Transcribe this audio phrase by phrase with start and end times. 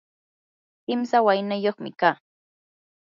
[0.83, 2.15] kimsa waynayuqmi kaa.